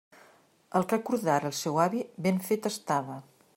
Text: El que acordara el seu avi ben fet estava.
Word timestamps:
El 0.79 0.87
que 0.93 0.97
acordara 1.01 1.49
el 1.51 1.55
seu 1.59 1.77
avi 1.85 2.03
ben 2.29 2.43
fet 2.49 2.69
estava. 2.75 3.23